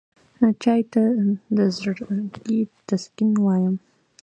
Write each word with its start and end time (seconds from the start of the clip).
چای 0.63 0.81
ته 0.93 1.03
د 1.55 1.57
زړګي 1.75 2.59
تسکین 2.87 3.33
وایم. 3.43 3.75